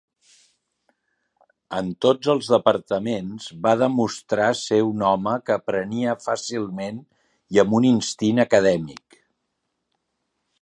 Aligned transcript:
En 1.79 1.91
tots 2.05 2.31
els 2.33 2.47
departaments 2.53 3.45
va 3.67 3.73
demostrar 3.81 4.47
ser 4.61 4.79
un 4.87 5.03
home 5.11 5.35
que 5.51 5.57
aprenia 5.59 6.17
fàcilment 6.25 6.99
i 7.57 7.63
amb 7.65 7.79
un 7.83 7.87
instint 7.91 8.47
acadèmic. 8.47 9.21